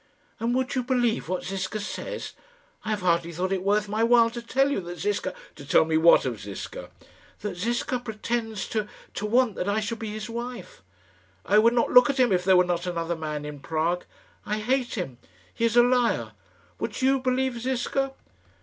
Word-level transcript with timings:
"And 0.39 0.55
would 0.55 0.73
you 0.73 0.81
believe 0.81 1.29
what 1.29 1.43
Ziska 1.45 1.79
says? 1.79 2.33
I 2.83 2.89
have 2.89 3.01
hardly 3.01 3.31
thought 3.31 3.51
it 3.51 3.61
worth 3.61 3.87
my 3.87 4.03
while 4.03 4.31
to 4.31 4.41
tell 4.41 4.71
you 4.71 4.79
that 4.81 4.97
Ziska" 4.97 5.31
"To 5.57 5.63
tell 5.63 5.85
me 5.85 5.95
what 5.95 6.25
of 6.25 6.41
Ziska?" 6.41 6.89
"That 7.41 7.55
Ziska 7.55 7.99
pretends 7.99 8.67
to 8.69 8.87
to 9.13 9.25
want 9.27 9.53
that 9.57 9.69
I 9.69 9.79
should 9.79 9.99
be 9.99 10.09
his 10.09 10.27
wife. 10.27 10.81
I 11.45 11.59
would 11.59 11.73
not 11.75 11.91
look 11.91 12.09
at 12.09 12.19
him 12.19 12.31
if 12.31 12.43
there 12.43 12.57
were 12.57 12.63
not 12.63 12.87
another 12.87 13.15
man 13.15 13.45
in 13.45 13.59
Prague. 13.59 14.05
I 14.43 14.57
hate 14.57 14.95
him. 14.95 15.19
He 15.53 15.65
is 15.65 15.77
a 15.77 15.83
liar. 15.83 16.31
Would 16.79 17.03
you 17.03 17.19
believe 17.19 17.59
Ziska?" 17.61 18.15